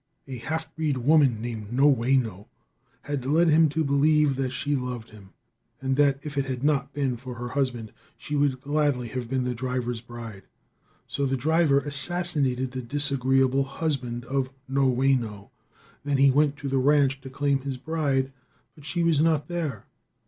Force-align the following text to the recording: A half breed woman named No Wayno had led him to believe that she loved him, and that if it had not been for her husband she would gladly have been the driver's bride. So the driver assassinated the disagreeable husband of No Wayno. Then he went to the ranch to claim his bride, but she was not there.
A 0.27 0.37
half 0.39 0.75
breed 0.75 0.97
woman 0.97 1.43
named 1.43 1.71
No 1.71 1.85
Wayno 1.87 2.47
had 3.03 3.23
led 3.23 3.49
him 3.49 3.69
to 3.69 3.83
believe 3.83 4.35
that 4.35 4.49
she 4.49 4.75
loved 4.75 5.11
him, 5.11 5.29
and 5.79 5.95
that 5.95 6.17
if 6.25 6.39
it 6.39 6.45
had 6.45 6.63
not 6.63 6.91
been 6.91 7.17
for 7.17 7.35
her 7.35 7.49
husband 7.49 7.93
she 8.17 8.35
would 8.35 8.59
gladly 8.61 9.09
have 9.09 9.29
been 9.29 9.43
the 9.43 9.53
driver's 9.53 10.01
bride. 10.01 10.47
So 11.07 11.27
the 11.27 11.37
driver 11.37 11.81
assassinated 11.81 12.71
the 12.71 12.81
disagreeable 12.81 13.63
husband 13.65 14.25
of 14.25 14.49
No 14.67 14.87
Wayno. 14.91 15.51
Then 16.03 16.17
he 16.17 16.31
went 16.31 16.57
to 16.57 16.67
the 16.67 16.79
ranch 16.79 17.21
to 17.21 17.29
claim 17.29 17.59
his 17.59 17.77
bride, 17.77 18.31
but 18.73 18.85
she 18.85 19.03
was 19.03 19.21
not 19.21 19.49
there. 19.49 19.85